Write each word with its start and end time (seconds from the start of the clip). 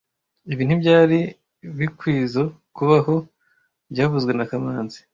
Ibi 0.51 0.63
ntibyari 0.65 1.19
bikwizoe 1.77 2.49
kubaho 2.75 3.15
byavuzwe 3.91 4.31
na 4.35 4.45
kamanzi 4.49 4.99